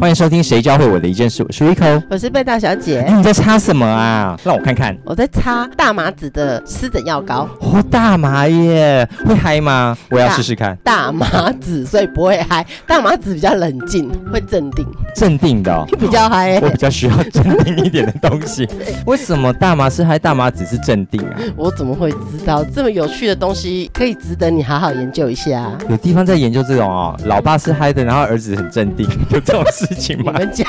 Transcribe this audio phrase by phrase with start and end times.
[0.00, 3.00] 欢迎收听《谁教会我的一件事》，我是 Rico，我是贝大小姐。
[3.00, 4.38] 哎，你在擦什么啊？
[4.44, 4.96] 让我看看。
[5.04, 7.48] 我在擦大麻子的湿疹药膏。
[7.60, 9.98] 哦，大麻耶，会嗨吗？
[10.10, 10.76] 我要试试看。
[10.84, 12.64] 大麻子，所以不会嗨。
[12.86, 14.86] 大麻子比较冷静，会镇定。
[15.16, 16.60] 镇定的，比较嗨。
[16.60, 18.68] 我比较需要镇定一点的东西。
[19.04, 21.36] 为什么大麻是嗨，大麻子是镇定啊？
[21.56, 25.72] 我怎么会知道这么有趣的东西，可以值得你好好研究一下？
[25.90, 29.87] 有地方在研究这种哦，老爸是嗨的，然后儿子很镇定，有这种事。
[29.90, 30.64] 你们家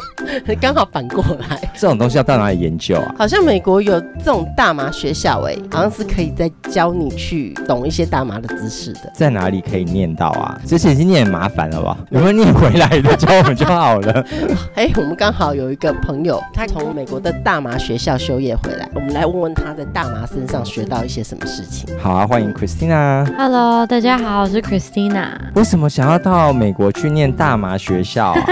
[0.60, 3.14] 刚好反过来，这种东西要到哪里研究啊？
[3.18, 9.12] 好像美国有这种大麻学校，哎，好像是可以再教你去懂一些大麻的知识的。
[9.14, 10.58] 在哪里可以念到啊？
[10.64, 11.96] 之前已经念很麻烦了吧？
[12.10, 14.24] 有没有念回来的教我们就好了？
[14.74, 21.88] 哎，我们刚好有一个朋友，他从美国的大麻学校休业回来，我们来问问他在大麻身上学到一些什么事情。
[22.00, 23.26] 好啊，欢迎 Christina。
[23.36, 25.28] Hello，大家好，我是 Christina。
[25.54, 28.44] 为什么想要到美国去念大麻学校啊？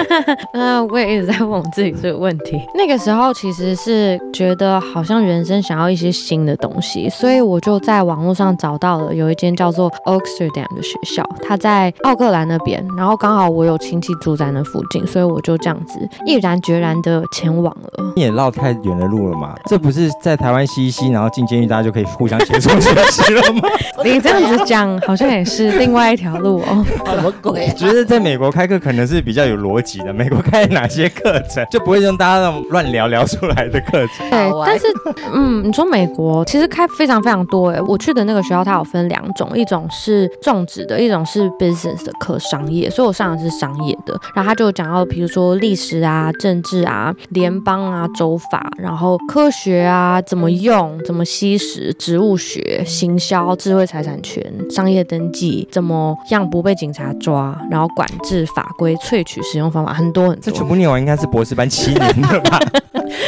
[0.52, 2.60] 嗯， 我也一直在问我自己这个问题。
[2.74, 12.84] 那个时候其实是觉得好像人生想要一些新的东西，所以我就在网络上找到了有一间叫做 Oxford 的学校，它在奥克兰那边。
[12.96, 18.12] 然后刚好我有亲戚住在那附近，所以我就这样子毅然决然的前往了。
[18.16, 19.54] 你也绕太远的路了嘛？
[19.66, 23.68] 这不是在台湾吸一吸，然后进监狱，大家就可以互相协助学习了吗？
[24.04, 26.84] 你这样子讲好像也是另外一条路哦。
[27.06, 27.66] 什么鬼？
[27.68, 30.12] 我觉得在美国开课可能是比较有逻辑的。
[30.12, 34.30] 美国开哪些课程， 就不会用大家那种乱聊聊出来的课程。
[34.30, 34.86] 对，但是，
[35.33, 37.80] 嗯，你说美国其实开非常非常多哎。
[37.83, 42.91] 我去的那个学校，它有分两种，一种是种植的，一种是 business 的课，商业。
[42.91, 44.18] 所以我上的是商业的。
[44.34, 60.42] 然后他就讲到，比如说历史啊、政治啊、联邦啊、州法，然后科学啊，怎么用、怎么吸食、植物学、行销、智慧财产权、商业登记，怎么样不被警察抓，然后管制法规、萃取使用方法，很多很多。
[60.42, 62.58] 这全部念完应该是博士班七年的吧？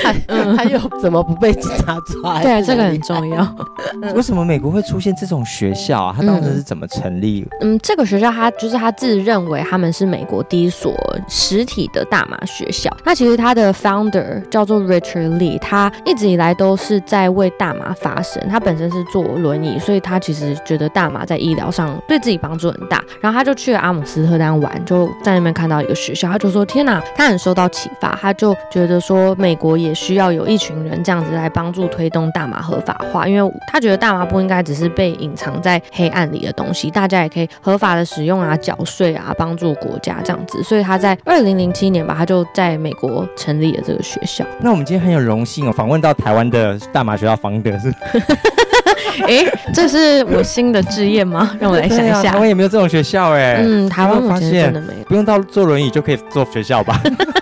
[0.03, 0.13] 还
[0.57, 2.41] 还有怎么不被警察抓？
[2.41, 3.57] 对，这个很重要。
[4.15, 6.15] 为什么美国会出现这种学校啊？
[6.17, 7.47] 它当时是怎么成立？
[7.61, 10.93] 嗯，这个学校它就是他自认为他们是美国第一所
[11.29, 12.91] 实体的大麻学校。
[13.05, 18.43] 那其实他的 founder 叫做 Richard Lee，他一直以来都是在为大麻发声。
[18.49, 23.03] 他本身是坐轮椅，所以他其实觉得大麻在医疗上对自己帮助很大。
[23.21, 40.61] 然后他就去了阿姆斯特丹玩，就在那边看到一个学校，他就说：“天哪！”他很受到启发，他就觉得说美国也需要有一群人这样子来帮助推动大麻合法化，因为他觉得大麻不应该只是被隐藏在黑暗里的东西，大家也可以合法的使用啊，缴税啊，帮助国家这样子。
[40.65, 44.45] 所以他在二零零七年吧，他就在美国成立了这个学校。
[44.61, 47.93] 那我们今天很有荣幸哦，访问到台湾的大麻学校方德是。
[49.29, 51.51] 哎，这是我新的职业吗？
[51.61, 52.33] 让我来想一下。
[52.33, 53.33] 台湾有没有这种学校？
[53.33, 57.01] 哎，嗯，台湾发现真的没有，不用到坐轮椅就可以做学校吧？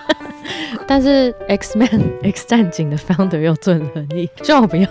[0.91, 1.87] 但是 X Man
[2.21, 4.85] X 战警的 founder 又坐轮椅，叫我不要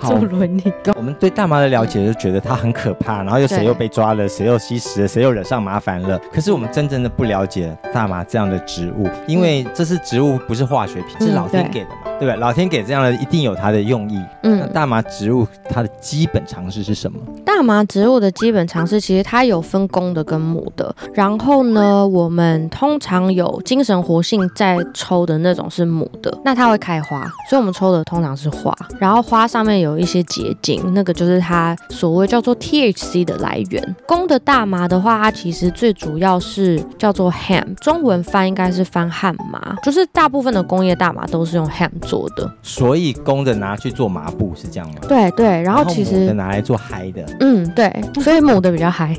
[0.00, 0.72] 坐轮椅。
[0.96, 6.18] 我们对大麻的了解就觉得它很可怕，然后又谁又被抓了，谁又吸食了，谁又惹上麻烦了。
[6.32, 12.36] 可是我们真正的不了解大麻这样的植物，因为这是植物，不是化学品，是老天给的嘛，对不对？
[12.36, 14.18] 老天给这样的一定有它的用意。
[14.42, 17.18] 嗯，大麻植物它的基本常识是什么？
[17.44, 20.96] 大麻植物的基本常识其实它有分公的跟母的。
[21.12, 25.25] 然后呢，我们通常有精神活性在抽。
[25.26, 27.20] 的那种是母的，那它会开花，
[27.50, 33.96] 所以我们抽的通常是花，然后花上面有一些结晶，那个就是它所谓叫做 THC 的来源。
[34.06, 42.48] 公的大麻的话，它其实最主要是叫做 ham，中文翻应该是翻汉麻，就是大部分的工业大麻都是用 ham 做的。
[42.62, 45.00] 所以公的拿去做麻布是这样吗？
[45.08, 47.92] 对对，然后其实拿来做嗨的，嗯对，
[48.22, 49.16] 所以母的比较嗨，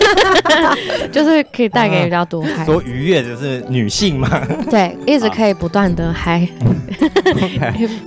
[1.12, 4.28] 就是可以带给比较多嗨，多愉悦的是女性嘛？
[4.70, 5.49] 对，一直可以。
[5.54, 6.46] 不断的嗨，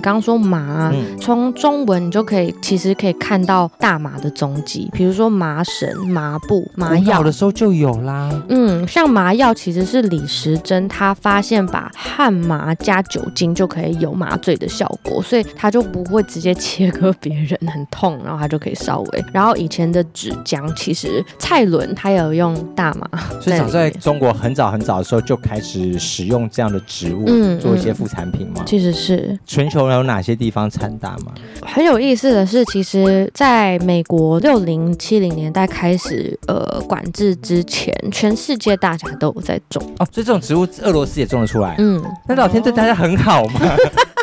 [0.14, 7.24] 刚说麻，从中文你就可以其实可以看到大麻的踪迹，比如说麻绳、麻布、麻药。
[7.24, 8.30] 的时候就有啦。
[8.50, 19.24] 嗯，像麻药其实是李时珍他发现把汗麻加酒精就可以有麻醉的效果，所以他就不会直接切割别人，很痛，然后他就可以稍微。
[19.32, 23.08] 然后以前的纸浆，其实蔡伦他有用大麻，
[23.40, 28.62] 所以早在中国很早很早的时候就开始使用这样的植物，嗯，做一些副产品嘛。
[28.66, 31.32] 其实是全球有哪些地方产大麻？
[31.62, 41.74] 很有意思的是，其实在美国六零七零年代开始呃管制之前，全世界大家都有在种哦，所以这种植物俄罗斯也种得出来。
[41.78, 43.60] 嗯，那老天对大家很好嘛。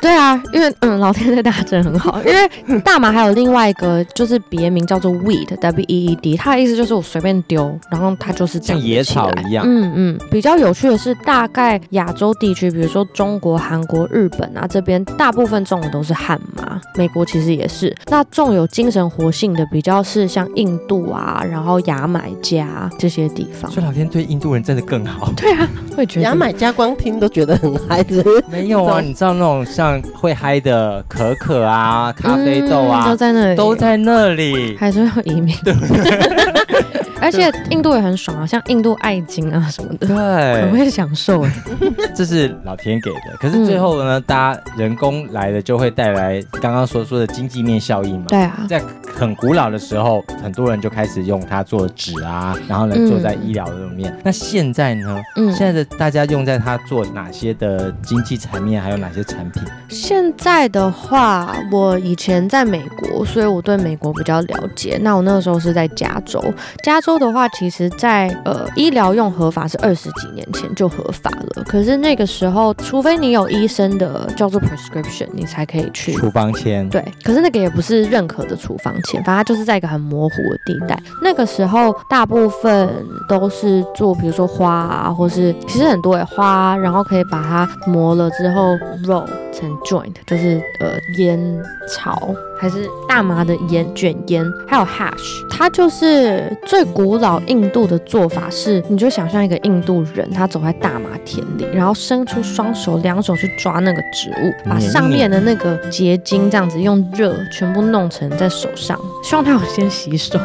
[0.02, 2.20] 对啊，因为嗯，老天对大家真的很好。
[2.24, 9.64] 因为大麻还有另外一个就是别名叫做 weed，w e e d，它的意思就是我随便丢，然后它就是像野草一样。
[9.68, 10.20] 嗯嗯。
[10.32, 16.82] 比较有趣的是，大概亚洲地区，比如说中国、韩国、日本啊这边，大部分种的都是旱麻。
[16.96, 17.96] 美国其实也是。
[18.08, 23.70] 那种有精神活性的，比较是像印度啊，然后牙买加这些地方。
[23.70, 25.32] 所以老天对印度人真的更好。
[25.38, 28.04] 对啊，会觉得牙买加光听都觉得很嗨。
[28.50, 29.91] 没有啊，你知道那种像。
[30.14, 36.62] 会嗨的可可啊，咖啡豆啊，都在那里，都在那里，还是要移民，对不对？
[37.22, 41.52] 而且印度也很爽啊，像印度爱金啊什么的，对，很会享受哎。
[42.16, 48.26] 这是老天给的，可是最后呢，大家人工来了就会带来刚刚所说的经济面效应嘛。
[48.28, 48.82] 对啊，在
[49.22, 54.12] 很古老的时候，很多人就开始用它做纸啊，然后呢做在医疗的面。
[54.24, 55.16] 那现在呢？
[55.36, 59.62] 嗯，现在的大家用在它做哪些的经济层面，还有哪些产品？
[59.90, 64.98] 现在的话，我以前在美国，所以我对美国比较了解。
[65.04, 66.44] 那我那个时候是在加州，
[66.84, 67.12] 加州。
[67.22, 71.64] 的话，其实，在呃医疗用合法是二十几年前就合法了。
[71.66, 76.90] 可是那个时候，除非你有医生的叫做 prescription，你才可以去处方签。
[76.90, 80.98] 对，可是那个也不是认可的处方签，反正就是在一个很模糊的地带。
[81.22, 82.90] 那个时候，大部分
[83.28, 88.76] 都是做，比如说花啊，或是其实很多诶花，然后可以把它磨了之后
[89.06, 91.40] roll 成 joint，就是呃烟
[91.88, 92.34] 草。
[92.60, 110.40] 还是大麻的烟卷烟，还有 hash，它就是最古老印度的做法是，你就想象一个印度人，他走在大麻田里，然后伸出双手，两手去抓那个植物，把上面的那个结晶这样子用热全部弄成在手上，希望他有先洗手，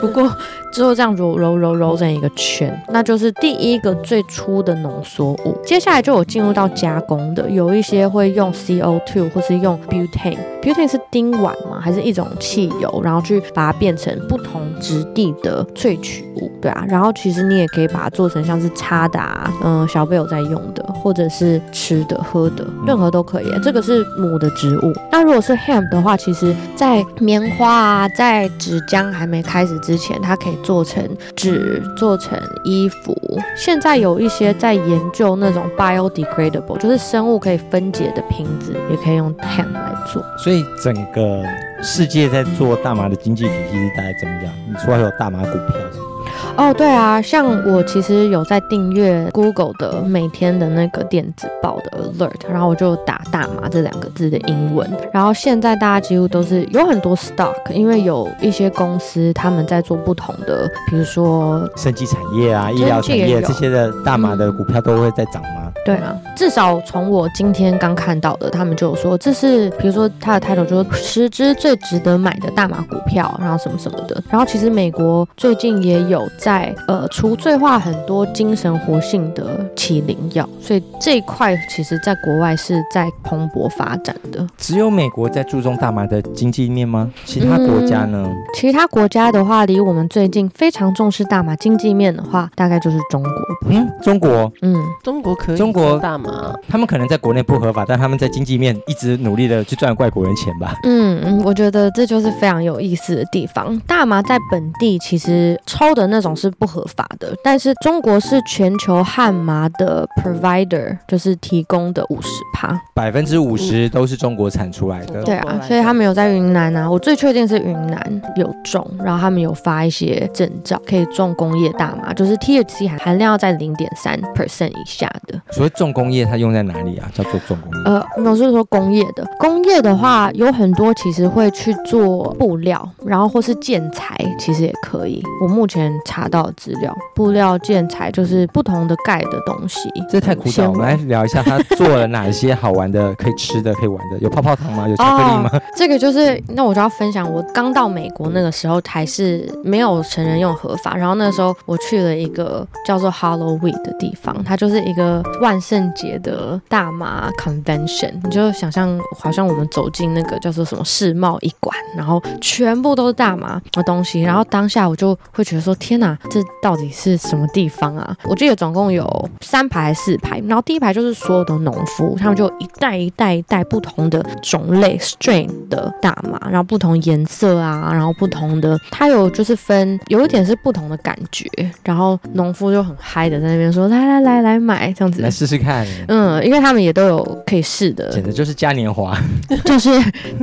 [0.00, 0.34] 不过。
[0.72, 5.56] 之后这样揉揉揉揉成一个圈，那就是第一个最初的浓缩物。
[5.64, 10.38] 接下来就有进入到加工的，有一些会用 CO2 或是用 butane。
[10.60, 11.80] butane 是丁烷吗？
[11.80, 13.00] 还是一种汽油？
[13.02, 16.84] 然后去把它变成不同质地的萃取物，对啊。
[16.88, 19.20] 然后其实你也可以把它做成像是擦的，
[19.62, 23.46] 嗯，小贝有在用的，或者是吃的、喝的，任何都可以。
[23.62, 24.92] 这个是母的植物。
[25.10, 30.57] 那如果是 hemp 的话，其实在棉花啊，在纸浆还没开始之前，它可以。
[30.62, 33.16] 做成纸，做成衣服。
[33.56, 40.22] 现在有一些在研究那种 biodegradable，就是生物可以分解的瓶子，也可以用 hemp 来做。
[40.36, 41.42] 所以整个
[41.82, 44.52] 世界在做大麻的经济体系是大概怎么样？
[44.68, 46.07] 你说还有大麻股票？
[46.56, 65.67] 哦，对啊，像我其实有在订阅 Google 的每天的那个电子报的 alert，然后我就打大麻这两个字的英文，然后现在大家几乎都是有很多 stock，因为有一些公司他们在做不同的，比如说生技产业啊、医疗产业这些的大麻的股票都会在涨吗？
[65.88, 76.28] 对啊，至少从我今天刚看到的，他们就有说这是，比如说他的 title 就说十只最值得买的大麻股票，然后什么什么的，然后其实美国最近也有。
[76.38, 84.46] 在呃除罪化很多精神活性的麒麟药，所以这一块其实在国外是在蓬勃发展的。
[84.58, 87.10] 只有美国在注重大麻的经济面吗？
[87.24, 88.30] 其他国家呢？
[88.54, 93.32] 其他国家的话，离我们最近非常重视大麻经济面的话，大概就是中国。
[93.70, 100.76] 嗯，中国，嗯，中国可以中国大麻，他们可能在国内不合法，但他们在经济面一直努力的去赚外国人钱吧。
[100.84, 103.78] 嗯嗯，我觉得这就是非常有意思的地方。
[103.80, 106.28] 大麻在本地其实抽的那种。
[106.38, 115.20] 是不合法的，但是中国是全球旱麻的 provider，就是提供的五十趴，百分之五十都是中国产出来的。
[115.24, 125.40] 对啊，所以他们有在云南啊，我最确定是云南有种，然后他们有发一些证照，可以种工业大麻，就是 THC 含含量要在零点三 percent 以下的。
[125.50, 127.10] 所以重工业它用在哪里啊？
[127.12, 127.90] 叫做重工业？
[127.90, 135.20] 呃，我是说工业的，工业的话有很多其实会去做布料，然后或是建材，其实也可以。
[135.42, 136.28] 我目前查。
[136.28, 139.88] 到资料，布料、建材就是不同的盖的东西。
[140.10, 144.18] 这太枯燥，我们来聊一下他做了哪些好玩的、可以吃的、可以玩的。
[144.18, 144.86] 有泡泡糖吗？
[144.86, 145.50] 有巧克力吗？
[145.74, 147.26] 这个就是，那我就要分享。
[147.32, 168.14] 我刚到美国那个时候还是没有成人用合法，然后那个时候我去了一个叫做 Halloween 的地方，它就是一个外万圣节的大麻 convention，你就想象好像我们走进那个叫做什么世贸一馆，然后全部都是大麻的东西，然后当下我就会觉得说，天哪，这到底是什么地方啊？
[168.24, 169.08] 我记得总共有
[169.40, 181.48] 三排还是四排，然后第一排就是所有的农夫，他们就一袋一袋一袋不同的种类 strain 的大麻，然后不同颜色啊，然后不同的，它有就是分有一点是不同的感觉，
[181.84, 185.30] 然后农夫就很嗨的在那边说，来来来来买这样子来。
[185.38, 189.16] 试试看，嗯，因为他们也都有可以试的，简直就是嘉年华，
[189.64, 189.90] 就是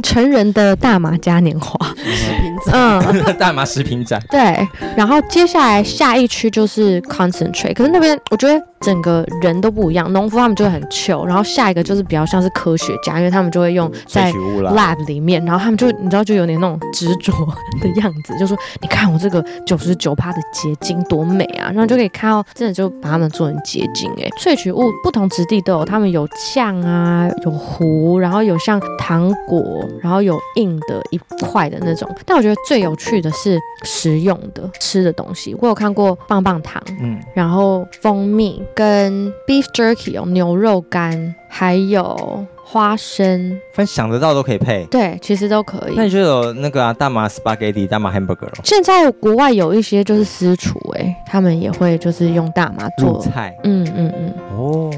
[0.01, 1.75] 成人的大麻嘉年华。
[1.97, 4.21] 食品展嗯， 大麻食品展。
[4.29, 4.65] 对。
[4.95, 17.33] 然后接下来下一区就是 concentrate，可是那边我觉得整个人都不一样，农夫他们就会很 chill，然后下一个就是比较像是科学家，因为他们就会用在，lab 里面，然后他们就你知道就有点那种执着
[17.81, 43.59] 的样子，就说你看我这个九十九趴的结晶多美啊，然后就可以看到真的就把它们做成结晶哎，萃取物不同质地都有，他们有酱啊，有糊，然后有像糖果，然后有硬的一块的那种，但我觉得最有趣的是食用的吃的东西，我有看过棒棒糖，嗯，然后蜂蜜跟 beef jerky 哦牛肉干，还有花生。
[43.73, 44.85] 反正想得到都可以配。
[44.91, 45.93] 对，其实都可以。
[45.95, 53.13] 那你就有那个啊，大麻 spaghetti、大麻 hamburger 了现在国外有一些就是私厨，哎，他们也会就是用大麻做。
[53.13, 54.91] 入菜嗯嗯嗯，哦。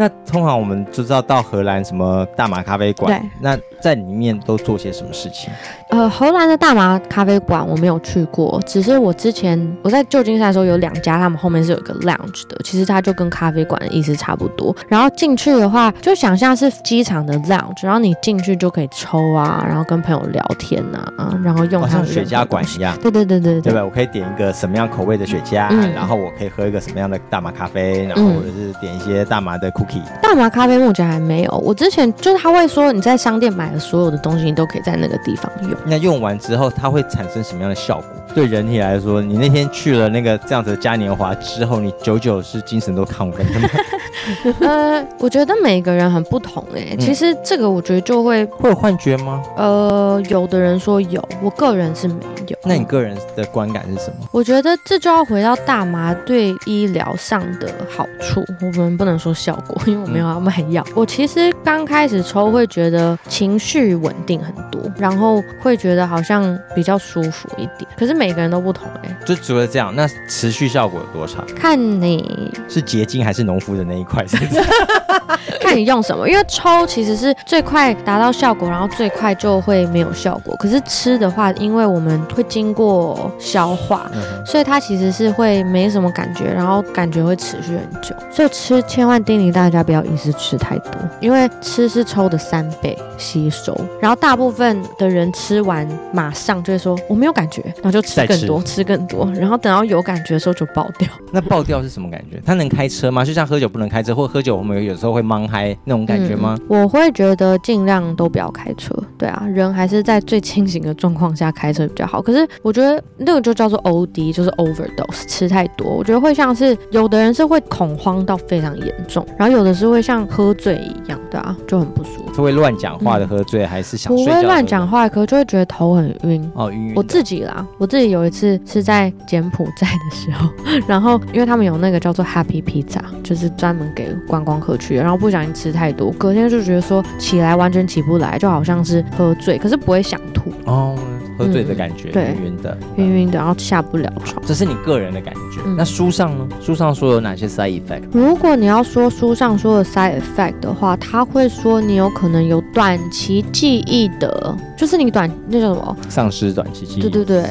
[0.00, 5.52] 那通常我们就知道到荷兰什么大麻咖啡馆对，那在里面都做些什么事情？
[5.90, 14.74] 呃，荷兰的大麻咖啡馆我没有去过，只是我之前我在旧金山的时候有两家，他们后面是有一个 lounge 的，其实它就跟咖啡馆的意思差不多。
[14.88, 22.96] 然后进去的话，就想象是机场的 lounge，然后你进去就可以抽啊，然后跟朋友聊天啊，然后用好它的像雪茄馆一样。
[23.02, 23.84] 对对对对对对吧？
[23.84, 29.89] 我可以点一个什么样口味的雪茄，嗯然后我可以喝一个什么样的大麻咖啡，然后嗯或者是点一些大麻的 cookie。
[30.22, 35.72] 大麻咖啡目前还没有，我之前就是他会说你在商店买的所有的东西，你都可以在那个地方用。
[35.86, 38.29] 那用完之后，它会产生什么样的效果？
[38.34, 43.68] 对人体来说，你那天去了那个这样子的嘉年华之后，你久久是精神都亢奋的吗？
[44.60, 49.42] 呃，我觉得每个人很不同哎、嗯其实这个我觉得就会会有幻觉吗？
[49.56, 52.14] 呃，有的人说有，我个人是没
[52.46, 52.56] 有。
[52.64, 54.26] 那你个人的观感是什么？
[54.32, 60.84] 我觉得这就要回到大麻对医疗上的好处，我们不能说效果，因为我没有要卖药。
[60.94, 67.88] 我其实刚开始抽会觉得情绪稳定很多，然后会觉得好像比较舒服一点。
[67.96, 71.42] 可是每个人都不同哎、就除了这样，那持续效果有多长？
[71.56, 74.26] 看你是结晶还是农夫的那一块？
[74.26, 74.60] 是不是
[75.58, 80.54] 看你用什么，因为抽其实是最快达到效果，然后最快就会没有效果。
[80.56, 88.14] 可是吃的话，因为我们会经过消化，嗯所以它其实是会没什么感觉，然后感觉会持续很久。
[88.30, 101.08] 所以吃千万叮咛大家不要一次吃太多，因为吃是抽的三倍吸收，然后大部分的人吃完马上就会说我没有感觉，然后就吃更多，吃更多，然后等到有感觉的时候就爆掉。
[101.32, 102.40] 那爆掉是什么感觉？
[102.44, 103.24] 他能开车吗？
[103.24, 106.58] 就像喝酒不能开车，或喝酒我们有时候会懵嗨那种感觉吗？
[106.68, 112.20] 嗯我会觉得尽量都不要开车，对啊，人还是在最清醒的状况下开车比较好。
[112.20, 122.34] 可是我觉得那个就叫做 OD，就是 overdose，吃太多，我觉得会像是有的人是会恐慌到非常严重，然后有的是会像喝醉一样，对啊，就很不舒服。
[122.34, 124.34] 是会乱讲话的喝醉，还是想不睡觉？
[124.40, 124.80] 会乱讲。
[124.90, 126.50] 话，可就会觉得头很晕。
[126.54, 126.92] 哦，晕晕。
[126.96, 130.48] 我自己啦，我自己有一次是在柬埔寨的时候，
[130.86, 140.96] 然后因为他们有那个叫做 Happy Pizza，就是专门给观光客去的，然后不小心吃太多，隔天就觉得说起来完全起不来，就好像是喝醉，可是不会想吐，哦，
[141.38, 144.42] 喝醉的感觉，嗯对晕晕的，晕晕的，然后下不了床。
[144.46, 145.60] 这是你个人的感觉。
[145.64, 146.48] 嗯那书上呢？
[146.60, 148.02] 书上说有哪些 side effect？
[148.12, 155.96] 如果你要说书上说的 side effect 的话，他会说你有可能有短期记忆的，就是你短那叫什么？
[156.08, 157.00] 丧失短期记忆。
[157.00, 157.42] 对对对，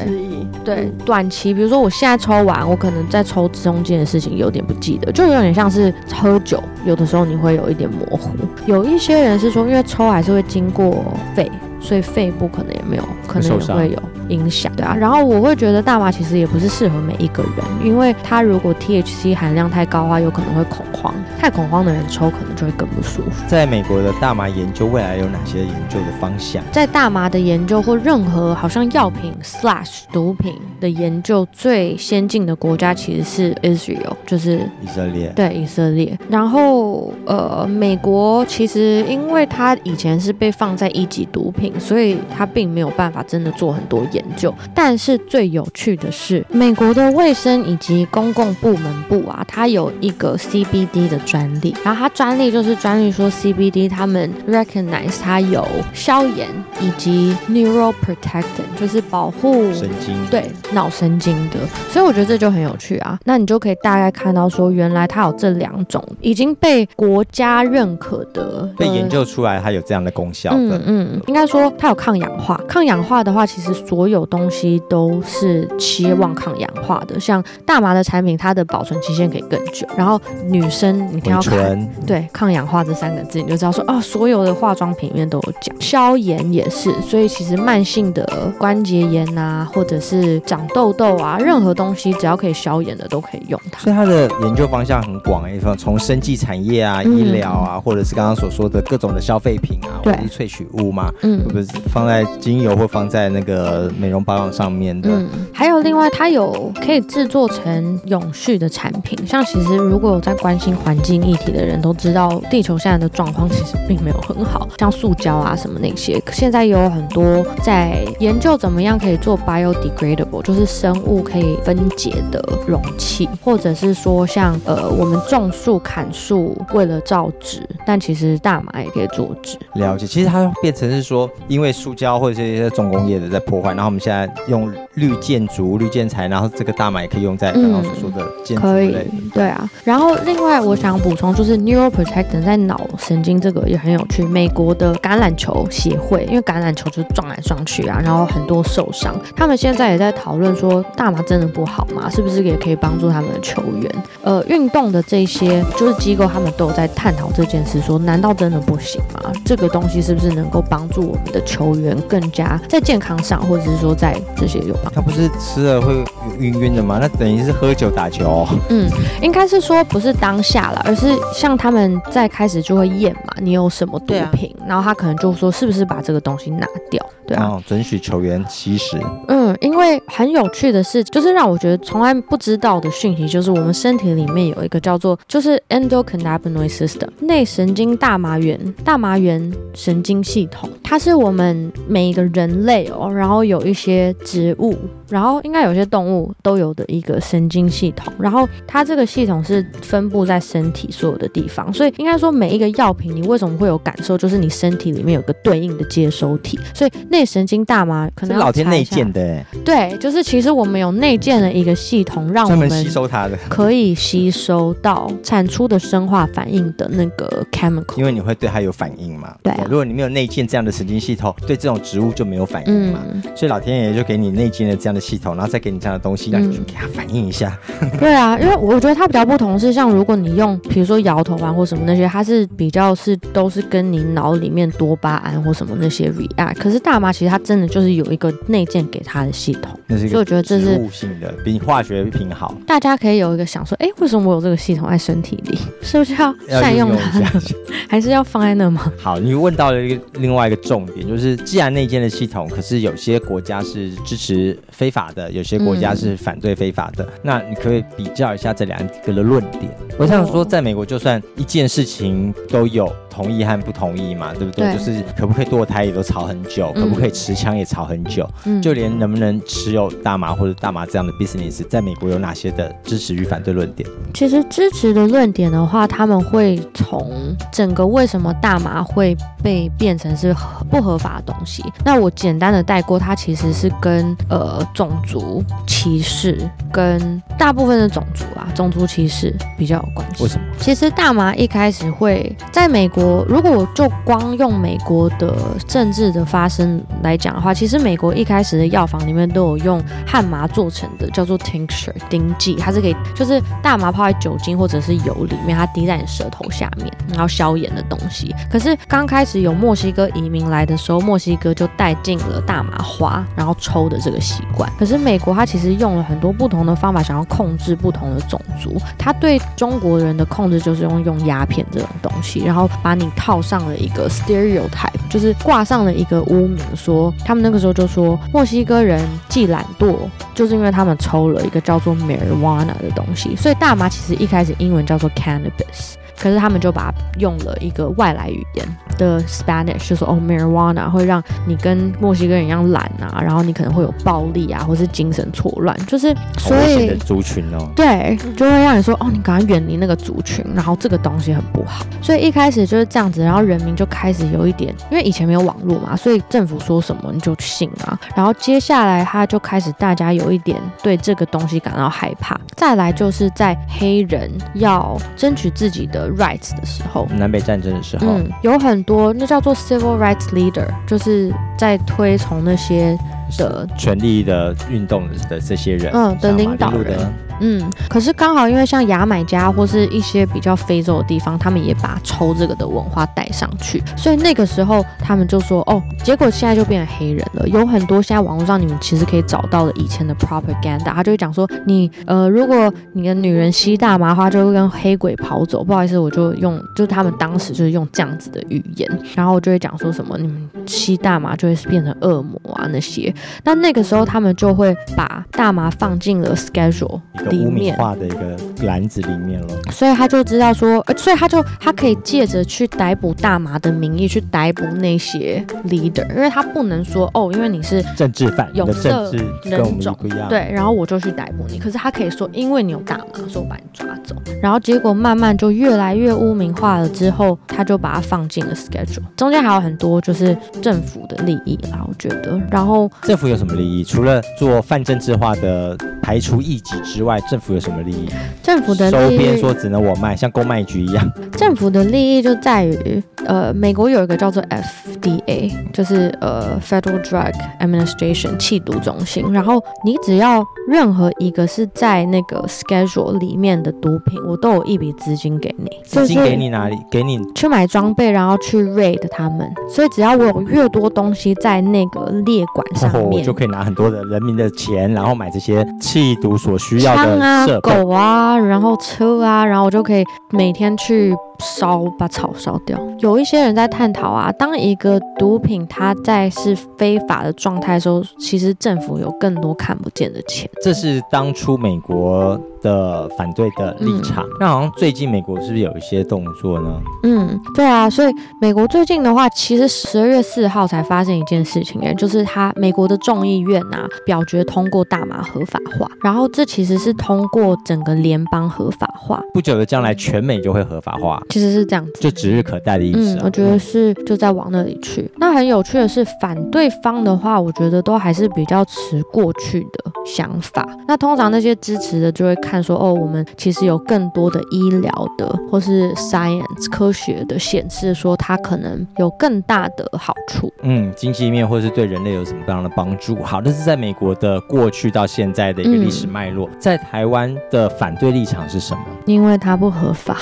[0.63, 8.31] 对，短期，比如说我现在抽完，我可能在抽中间的事情有点不记得，就有点像是喝酒，有的时候你会有一点模糊。
[8.65, 11.03] 有一些人是说，因为抽还是会经过
[11.36, 14.95] 肺，所以肺部可能也没有，可能也会有影响，对啊。
[14.95, 23.43] 然后我会觉得大麻其实也不是适合每一个人，因为它如果 THC 含量太高的话，有可能会恐慌，太恐慌的人抽可能就会更不舒服。
[23.48, 26.63] 在美国的大麻研究未来有哪些研究的方向？
[26.71, 35.31] 在大麻的研究或任何好像药品 slash 毒品的研究最先进的国家其实是 Israel，就是以色列。
[35.36, 36.17] 对以色列。
[36.29, 44.53] 然后呃，美国其实因为它以前是被放在一级毒品，所以它并没有办法真的做很多研研究。
[44.75, 56.47] 但是最有趣的是，美国的卫生以及公共部门部啊，它有一个 CBD 的专利，然后它专利就是专利说 CBD 他们 recognize 它有消炎
[56.81, 61.57] 以及 neural protectant，就是保护神经对脑神经的，
[61.89, 63.17] 所以我觉得这就很有趣啊。
[63.25, 70.77] 那你就可以大概看到说，原来它有这两种已经被国家认可的被研究出来，它有这样的功效的。
[70.77, 72.59] 嗯嗯，应该说它有抗氧化。
[72.67, 77.19] 抗氧化的话，其实所有东西都是期望抗氧化的。
[77.19, 79.87] 像大麻的产品，它的保存期限可以更久。
[79.97, 85.75] 然后女生，你听到看对抗氧化这三个字，你就知道说哦，所有的化妆品里面都有讲。
[85.79, 93.79] 消炎也是，所以其实慢性的关节炎啊，或者是长痘痘啊，任何东西只要可以消炎的都可以用它。
[93.79, 105.09] 所以它的研究方向很广哎，从生技产业啊、医疗啊，或者是刚刚所说的各种的消费品啊，或者是萃取物嘛，嗯，或者是放在精油或放在那个美容保养上面的。
[105.11, 129.57] 嗯，还有另外它有可以制作成永续的产品，像其实如果有在关心环境议题的人都知道，地球现在的状况其实并没有很好，像塑胶啊什么那些，现在有很多在研究怎么样可以做 biodegradable，就是生物可以分解的容器，或者是说像呃我们种树砍树为了造纸，但其实大麻也可以做纸。
[129.73, 139.08] 了解，其实它变成是说，因为塑胶或者一些重工业的在破坏，然后我们现在用绿建筑、绿建材，然后这个大麻也可以用在刚刚所说的建筑类。
[139.34, 144.24] 对啊，然后另外我想补充就是 neuroprotectant 在脑神经这个也很有趣。
[144.24, 152.08] 美国的橄榄球协会，因为橄榄球就是撞来撞去啊，然后很多受伤，他们现在也在讨论说大麻真的不好吗？
[152.12, 153.91] 是不是也可以帮助他们的球员？
[154.22, 159.31] 呃，运动的这些就是机构，他们都有在探讨这件事，说难道真的不行吗？
[159.43, 164.91] 这个东西是不是能够帮助我们的球员更加在健康上，或者是说在这些有帮？
[164.93, 166.03] 他不是吃了会
[166.39, 166.97] 晕晕的吗？
[166.99, 168.47] 那等于是喝酒打球。
[168.69, 168.89] 嗯，
[169.21, 177.05] 应该是说不是当下了，而是像他们在开始就会验嘛，你有什么毒品，然后他可能就说是不是把这个东西拿掉。
[177.29, 178.98] 对啊，准许球员吸食。
[179.27, 194.75] 嗯，因为很有趣的是，就是让我觉得从来不知道的讯息，就是我们身体里面有一个叫做就是 endocannabinoid system 内神经大麻原大麻原神经系统，它是我们每一个人类哦，然后有一些植物，
[195.07, 207.18] 然后应该有些动物都有的一个神经系统，然后它这个系统是分布在身体所有的地方，所以应该说每一个药品，你为什么会有感受，就是你身体里面有个对应的接收体，所以那。
[207.19, 219.36] 内神经大麻可能老天内建的，对，就是其实我们有内建的一个系统，让我们吸收它的，可以吸收到产出的生化反应的那个 chemical，因为你会对它有反应嘛。
[219.43, 223.01] 对，如果你没有内建这样的神经系统，对这种植物就没有反应嘛。
[223.36, 227.60] 所以老天爷就给你内建了这样的系统，然后再给你这样的东西，让你去给它反应一下。
[227.99, 237.09] 对啊，因为我觉得它比较不同是，像如果你用，比如说摇头丸或什么那些，它是比较是都是跟你脑里面多巴胺或什么那些 react，可是大麻。
[237.12, 242.56] 其实它真的就是有一个内建给它的系统，所以我觉得这是物性的，比化学品好。
[242.65, 245.58] 大家可以有一个想说，哎，为什么我有这个系统在身体里？
[245.82, 247.22] 是不是要善用它，
[247.89, 248.91] 还是要放在那吗？
[248.98, 259.69] 好，你问到了一个另外一个重点，就是既然内建的系统，可是有些国家是支持非法的，有些国家是反对非法的，那你可以比较一下这两个的论点。
[259.98, 262.91] 我想说，在美国，就算一件事情都有。
[263.19, 264.73] 同意和不同意嘛，对不对？
[264.73, 273.89] 就是可不可以堕胎也都吵很久，可不可以持枪也吵很久，嗯就连能不能持有大麻或者大麻这样的 business，在美国有哪些的支持与反对论点？
[274.13, 280.34] 其实支持的论点的话，他们会从整个为什么大麻会被变成是
[280.69, 281.62] 不合法的东西。
[281.84, 290.23] 那我简单的带过，它其实是跟呃种族歧视跟大部分的种族啊种族歧视比较有关系。
[290.23, 290.45] 为什么？
[290.58, 293.09] 其实大麻一开始会在美国。
[293.28, 295.36] 如果我就光用美国的
[295.67, 308.34] 政治的发生来讲的话，其实美国一开始的药房里面都有用汉麻做成的，叫做 tincture 丁剂，它是可以就是大麻泡在酒精或者是油里面，它滴在你舌头下面，然后消炎的东西。
[308.50, 314.72] 可是刚开始有墨西哥移民来的时候，墨西哥就带进了大麻花，然后抽的这个习惯。
[314.78, 318.78] 可是美国它其实用了很多不同的方法，想要控制不同的种族。
[318.98, 329.95] 它对中国人的控制就是用用鸦片这种东西，然后把把你套上了一个 stereotype，就是挂上了一个污名，说他们那个时候就说墨西哥人既懒惰，
[330.34, 333.36] 就是因为他们抽了一个叫做 marijuana 的东西。
[333.36, 335.98] 所以大麻其实一开始英文叫做 cannabis。
[336.19, 372.98] 可是他们就把它用了一个外来语言的 Spanish，就说哦，marijuana 会让你跟墨西哥人一样懒啊，然后你可能会有暴力啊，或是精神错乱，就是所以的族群哦，对，就会让你说哦，你赶快远离那个族群，然后这个东西很不好，所以一开始就是这样子，然后人民就开始有一点，因为以前没有网络嘛，所以政府说什么你就信啊，然后接下来他就开始大家有一点对这个东西感到害怕，再来就是在黑人要争取自己的 rights 的时候，南北战争的时候，嗯，有很多那叫做 civil rights leader，就是在推崇那些
[373.38, 376.98] 的权利的运动的这些人，嗯的领导人
[377.39, 387.47] 嗯，可是刚好因为像牙买加或是一些比较非洲的地方，他们也把抽这个的文化带上去，所以那个时候他们就说哦，结果现在就变成黑人了。
[387.47, 395.63] 有很多现在网络上你们其实可以找到的以前的 propaganda，他就会讲说你呃，如果你的女人吸大麻的话，就会跟黑鬼跑走。
[395.63, 403.13] 不好意思，我就用就是他们当时就是用这样子的语言，然后我就会讲说什么你们吸大麻就会变成恶魔啊那些。
[403.43, 406.99] 那那个时候他们就会把大麻放进了 schedule
[407.37, 407.69] 个污名。
[407.75, 409.47] 化的一个篮子里面了。
[409.71, 421.59] 所以他就知道说，呃，所以他就他可以借着去逮捕大麻的名义去逮捕那些 leader，因为他不能说哦，因为你是政治犯，有色政治跟我们人种不一样。，对，然后我就去逮捕你。
[421.59, 424.15] 可是他可以说，因为你有大麻，所以我把你抓走。
[424.41, 432.39] 然后结果慢慢就越来越污名化了，之后他就把它放进了 schedule，中间还有很多就是政府的利益啦，我觉得。
[432.49, 433.83] 然后政府有什么利益？
[433.83, 438.10] 除了做泛政治化的排除异己之外，政府有什么利益？
[438.43, 441.12] 政府的收利益编说只能我卖，像公卖局一样。
[441.38, 449.32] 政府的利益就在于，呃，美国有一个叫做 FDA，就是呃 Federal Drug Administration 气毒中心。
[449.32, 456.77] 然后你只要任何一个是在那个 schedule 里面的毒品，我都有一笔资金给你，资金给你哪里？
[456.91, 459.49] 给你去买装备，然后去 raid 他们。
[459.69, 467.60] 所以只要我有越多东西在那个列管上哦，我面，就可以拿很多的人民的钱，然后买这些气毒所需要的枪啊。
[467.62, 472.78] 狗啊，然后车啊，然后我就可以每天去烧，把草烧掉。
[473.00, 480.50] 有一些人在探讨啊，当一个毒品它在是非法的状态的时候，其实政府有更多看不见的钱。
[480.62, 484.26] 这是当初美国的反对的立场。
[484.39, 486.82] 那好像最近美国是不是有一些动作呢？
[487.04, 501.93] 嗯，对啊，所以美国最近的话，其实十二月四号才发生一件事情，哎，就是他美国的众议院啊表决通过大麻合法化，然后这其实是通过整个联邦合法化，不久的将来，全美就会合法化，其实是这样子。
[501.99, 505.09] 就指日可待的意思、啊。，嗯我觉得是就在往那里去。
[505.17, 510.67] 那很有趣的是，反对方的话，我觉得都还是比较持过去的想法。
[510.88, 520.51] 那通常那些支持的就会看说，哦，我们其实有更多的医疗的或是 science 科学的显示说，它可能有更大的好处。
[520.63, 523.15] 嗯，经济面或者是对人类有什么样的帮助？
[523.23, 526.49] 好，这是在美国的过去到现在的一个历史脉络。
[526.59, 528.84] 在台湾的反对立场是什么？
[529.06, 530.17] 因为它不合法，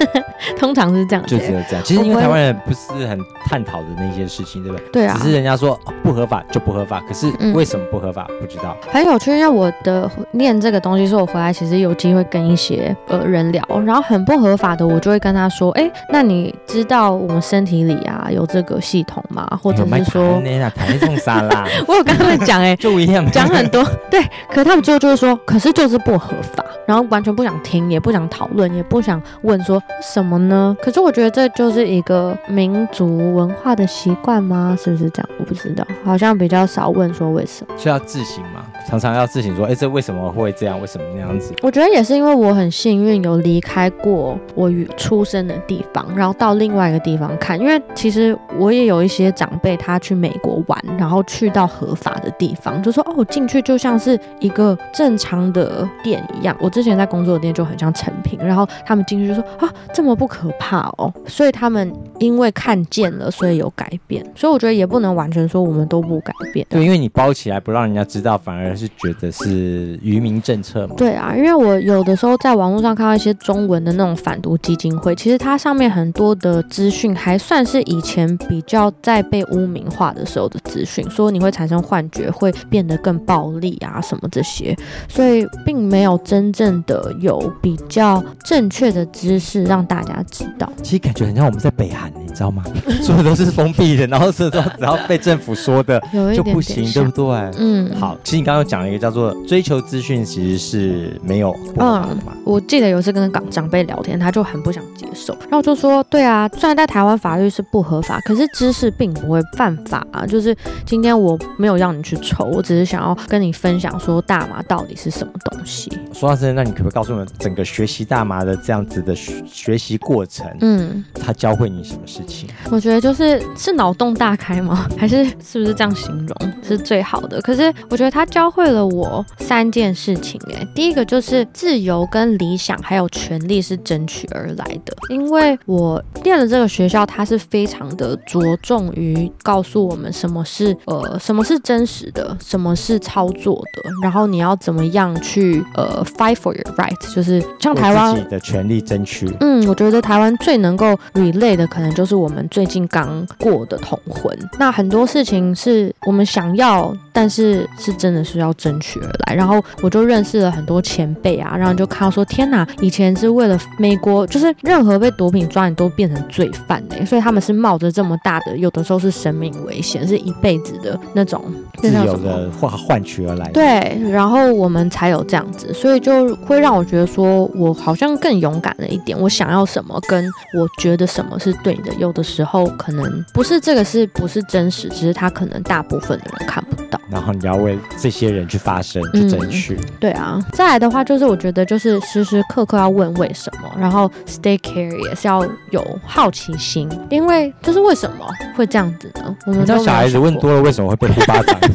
[0.58, 1.44] 通常是这样子就。
[1.44, 1.82] 只有这样。
[1.84, 4.86] 其实因为台湾人不是很探讨的那些事情，对不对？
[4.92, 8.76] 对啊只，是人家说、哦不合法就不合法，可是嗯为什么不合法不知道。
[8.90, 19.48] 很有趣，因为我的念这个东西是我回来其实有机会跟一些呃人聊，然后很不合法的，我就会跟他说，哎，那你知道我们身体里啊有这个系统吗？
[19.62, 22.74] 或者是说，那那谈这种啥啦， 我有跟他们讲，哎。
[22.82, 24.20] 就一样讲很多，对，
[24.52, 30.74] 可他们最后就是说，可是就是是不合法，然后完全不想听，也不想讨论，也不想问说什么呢？
[30.82, 34.76] 可是我觉得这就是一个民族文化的习惯吗？
[34.80, 35.28] 是不是这样？
[35.38, 37.74] 我不知道，好像比较少问说为什么。
[37.76, 40.80] 是要自行吗，常常要自省说，哎，这为什么会这样？
[40.80, 41.54] 为什么那样子？
[41.62, 47.58] 我觉得也是因为我很幸运有离开过我与出生的地方，然后到另外一个地方看。
[47.58, 56.56] 因为其实我也有一些长辈，他去美国玩，然后去到合法的地方，就说哦，进去就像是一个正常的店一样。
[56.60, 61.12] 我之前在工作的店就很像成品，然后他们进去就说啊，这么不可怕哦。
[61.26, 64.24] 所以他们因为看见了，所以有改变。
[64.34, 66.66] 所以我觉得也不能完全说我们都不改变。
[66.68, 70.94] 对，因为你包起来不让人家知道，反而是觉得是愚民政策嘛。
[70.96, 84.76] 对啊，因为我有的时候在网络上看到一些中文的那种反毒基金会，其实它上面很多的资讯还算是以前比较在被污名化的时候的资讯，说你会产生幻觉，会变得更暴力啊什么这些，
[85.08, 90.70] 所以并没有真正的有比较正确的知识让大家知道。
[90.82, 92.32] 其实感觉很像我们在北韩你。
[92.32, 92.64] 知道吗？
[93.04, 96.02] 所有都是封闭的，然后是然后被政府说的
[96.34, 97.50] 就不行，对不对？
[97.58, 102.32] 嗯，好，其实你刚刚讲了一个叫做追求资讯，其实是没有不好的嘛。
[102.44, 110.26] 我记得有一次跟港长辈聊天，他就很不想接受，然后就说：“对啊，虽然在台湾法律是不合法，可是知识并不会犯法啊。
[110.26, 120.46] 就是今天我没有让你去抽，我只是想要跟你分享说大麻到底是什么东西。”说到这，那你可不可以告诉我们整个学习大麻的这样子的学学习过程？
[120.60, 122.48] 嗯，他教会你什么事情？
[122.70, 124.86] 我觉得就是是脑洞大开吗？
[124.96, 127.40] 还是是不是这样形容是最好的？
[127.40, 130.40] 可是我觉得他教会了我三件事情。
[130.54, 134.94] 哎，第一个就是自由跟理想还有权利是争取而来的。
[135.08, 149.30] 因为我念了这个学校，它是非常的着重于告诉我们什么是呃什么是真实的，什么是操作的，然后你要怎么样去呃 fight for your right，就是像台湾自己的权利争取。
[149.40, 154.36] 嗯，我觉得台湾最能够 relate 的可能就是我们最近刚过的同婚。
[154.58, 159.34] 那很多事情是我们想要，但是是真的是要争取而来。
[159.34, 171.42] 然后我就认识了很多前辈啊，然后就看到说天哪，以前是为了美国，就是任何被毒品抓你都变成罪犯呢，所以他们是冒着这么大的，有的时候是生命危险，是一辈子的那种
[171.78, 173.48] 自由的换换取而来。
[173.52, 179.18] 对，然后我们才有这样子，所以就会让我觉得说我好像更勇敢了一点。
[179.18, 180.24] 我想要什么，跟
[180.58, 184.88] 我觉得什么是对的，有的时候可能不是这个，是不是真实？
[184.88, 186.81] 只是他可能大部分的人看不到。
[187.12, 189.78] 然后你要为这些人去发声，去争取。
[190.00, 199.36] 对啊，再来的话就是我觉得就是时时刻刻要问为什么，然后 stay curious 要有好奇心，因为就是为什么会这样子呢？
[199.46, 201.58] 我们知道小孩子问多了为什么会被呼巴掌？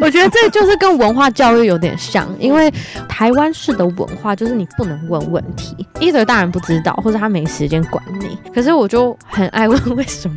[0.00, 2.72] 我觉得这就是跟文化教育有点像，因为
[3.08, 8.38] 台湾式的文化就是你不能问问题，either 大人不知道，或者他没时间管你。
[8.52, 10.36] 可是我就很爱问为什么。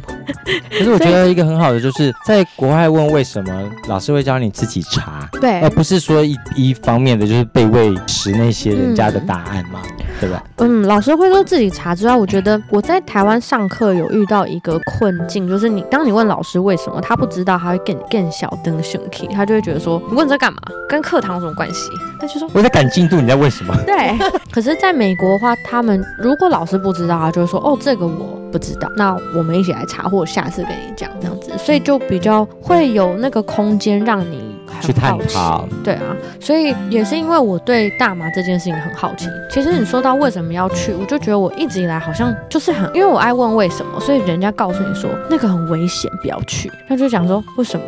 [0.69, 9.81] 可是我觉得一个很好的就是在国外问为什么，老师会教你自己查，对，而不是说一一方面的就是被喂食那些人家的答案嘛。
[10.17, 10.41] 对吧？
[10.59, 20.59] 嗯，老师会说自己查之外，我觉得我在台湾上课有遇到一个困境，就是你当你问老师为什么，他不知道，他会更更小灯生气，他就会觉得说你问这干嘛？
[20.87, 21.89] 跟课堂有什么关系？
[22.17, 23.75] 他就说我在赶进度，你在问什么？
[23.85, 24.17] 对。
[24.53, 34.55] 可是在美国的话，他们如果老师不知道，他就会说哦，这个我不知道，那我们一起来查，或者下次跟你讲这样子，所以就比较会有那个空间让你。
[34.81, 39.27] 去探讨，对啊，所以也是因为我对大麻这件事情很好奇。
[39.49, 47.85] 其实你说到为什么要去，我就觉得我一直以来好像就是很，因为我爱问为什么，所以人家告诉你说那个很危险，不要去，他就讲说为什么。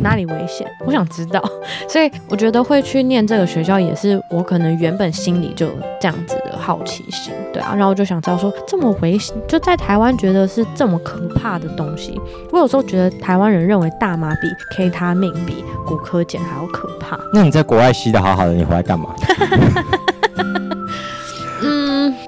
[0.00, 0.66] 哪里危险？
[0.86, 1.42] 我想知道，
[1.88, 5.68] 所以我觉得会去念这个学校，也是我可能原本心里就
[6.00, 12.20] 这样子的好奇心，对啊，然后我就想知道说这么危险，就在台湾觉得是这么可怕的东西。
[12.52, 17.18] 我有时候觉得台湾人认为大麻比 K 他命比骨科碱还要可怕。
[17.32, 19.14] 那你在国外吸的好好的，你回来干嘛？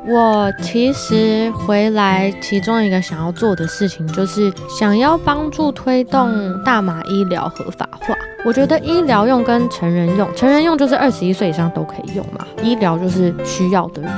[0.09, 8.15] 我其实回来，其中一个想要做的事情就是想要帮助推动大麻医疗合法化。
[8.45, 14.11] 我觉得医疗用跟成人用，成人用就是二十一岁以上都可以用嘛，医疗就是需要的人。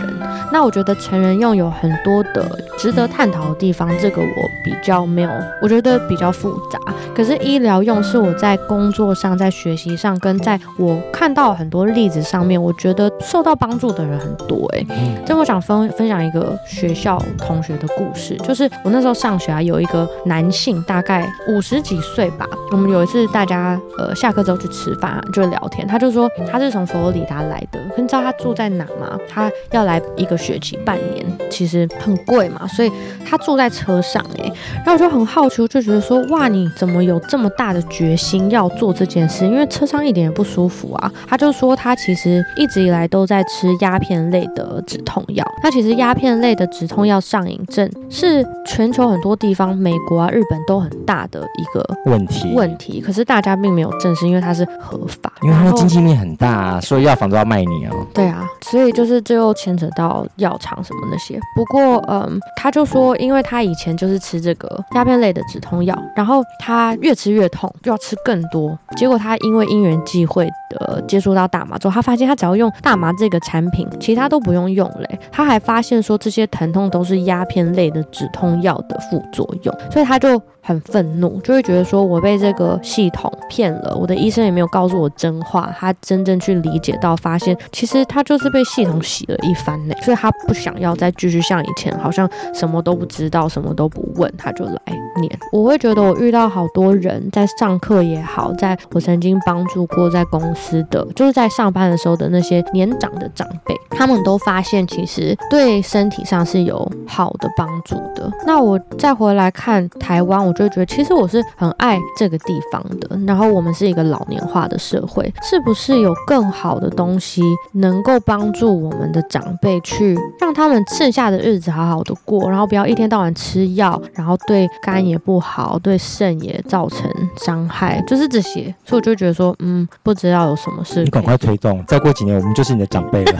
[0.52, 2.46] 那我觉得成人用有很多的
[2.78, 5.30] 值得探讨的地方，这个我比较没有，
[5.62, 6.78] 我觉得比较复杂。
[7.16, 14.70] 可是医疗用是我在工作上、在学习上，跟在我看到很多例子上面，我觉得受到帮助的人很多。
[14.74, 14.84] 哎，
[15.24, 22.46] 这我想分分享一个学校同学的故事，就是我那时候上学啊，有一个男性，大概五十几岁吧。
[22.70, 24.14] 我们有一次大家呃。
[24.20, 25.86] 下课之后去吃饭，就聊天。
[25.86, 29.18] 他就说他是从佛罗里达来的，你知道他住在哪吗？
[29.26, 32.92] 他要来一个学期半年，其实很贵嘛，所以
[33.24, 34.52] 他住在车上哎。
[34.84, 39.46] 然后我就很好奇，就觉得说哇，你怎么有这么大的决心要做这件事？
[39.46, 41.10] 因为车上一点也不舒服啊。
[41.26, 45.42] 他就说他其实一直以来都在吃鸦片类的止痛药。
[45.70, 52.52] 其实鸦片类的止痛药上瘾症是全球很多地方，美国啊、日本都很大的一个问题。
[52.54, 53.90] 问题，可是大家并没有。
[54.00, 57.92] 正视因为它是合法，因为它的经济面很大，啊所以药房都要卖你啊。
[58.14, 61.38] 对啊，所以就是最后牵扯到药厂什么那些。
[61.54, 68.78] 不过，嗯，他就说，因为他以前就是吃这个鸦片类的止痛药，然后他越吃越痛，就要吃更多。
[68.96, 75.20] 结果他因为因缘际会的接触到大麻之后，他发现他只要用大麻这个产品，其他都不用用嘞。
[75.30, 80.42] 他还发现说这些疼痛都是鸦片类的止痛药的副作用，所以他就。
[80.70, 94.80] 很愤怒，就会觉得说我被这个系统骗了，我的医生也没有告诉我真话，他真正去理解到，发现其实他就是被系统洗了一番呢，所以他不想要再继续像以前，好像什么都不知道，什么都不问，他就来
[95.20, 95.38] 念。
[95.50, 108.30] 我会觉得我遇到好多人在上课也好，在我曾经帮助过在公司的，就是在上班的时候的那些年长的长辈，他们都发现其实对身体上是有好的帮助的。
[108.46, 113.18] 那我再回来看台湾，我就觉得其实我是很爱这个地方的。
[113.26, 117.42] 然后我们是一个老年化的社会，是不是有更好的东西
[117.72, 128.74] 能够帮助我们的长辈去让他们剩下的日子好好的过，然后不要一天到晚吃药，然后对肝也不好，对肾也造成伤害，就是这些。
[128.84, 131.02] 所以我就觉得说，嗯，不知道有什么事。
[131.04, 133.38] 你赶快推动，再过几年我们就是你的长辈了。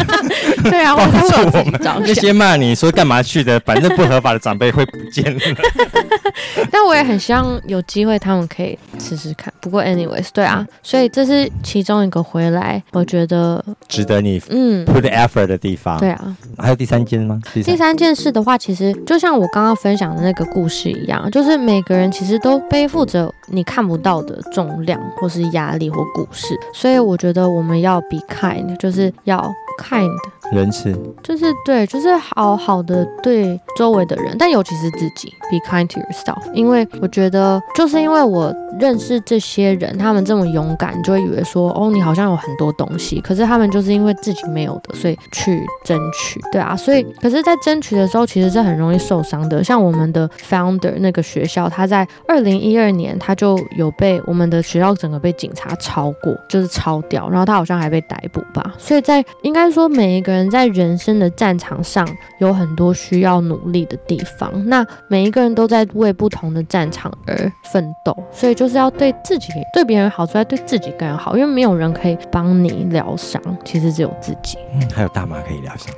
[0.64, 5.40] 对啊，我才会自己着那些骂你说干嘛去的，反正不合法的长辈会不见了。
[6.70, 9.52] 但我也很希望有机会他们可以试试看。
[9.60, 15.98] 不过，anyways，对啊，所以这是其中一个回来，我觉得值得你嗯 put effort 的地方。
[15.98, 17.40] 对啊，还有第三件吗？
[17.52, 26.58] 第三件事的话，其实就像我刚刚分享的那个故事一样，就是每个人其实都背负着你看不到的重量，或是压力或故事。
[26.74, 29.52] 所以我觉得我们要 be kind，就是要。
[29.78, 30.10] kind
[30.52, 36.40] 仁慈就是对，就是好好的对周围的人，但尤其是自己，be kind to yourself。
[36.52, 46.76] 因为我觉得，就是因为我认识这些人，他们这么勇敢，就会以为说，哦，你好像有很多东西，可是他们就是因为自己没有的，所以去争取，对啊。
[46.76, 49.64] 所以，可是，在争取的时候，其实是很容易受伤的。
[49.64, 58.74] 像我们的 founder 那个学校，他在二零一二年，他就有被我们的学校整个被警察抄过，就是抄掉，然后他好像还被逮捕吧。
[58.78, 59.62] 所以在应该。
[59.72, 62.06] 说每一个人在人生的战场上
[62.38, 74.58] 有很多需要努力的地方，那每一个人都在为不同的战场而奋斗，所以就是要对自己、对别人好，之外对自己更好，因为没有人可以帮你疗伤，其实只有自己。
[74.74, 75.92] 嗯，还有大妈可以疗伤，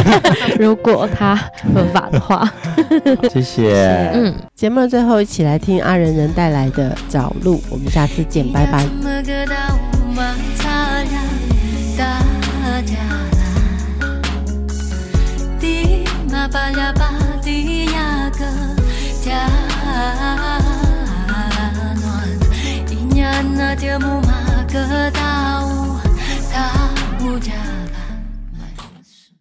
[0.58, 1.36] 如果他
[1.74, 2.50] 合法 的话。
[3.30, 4.10] 谢谢。
[4.14, 8.84] 嗯，节目的最后，一起来听阿仁仁带来的《找路》，我们下次见，拜拜。
[16.50, 18.44] 巴呀巴的呀个
[19.22, 19.48] 家
[22.02, 25.96] 暖，一年那天木马个大屋
[26.52, 27.59] 大屋家。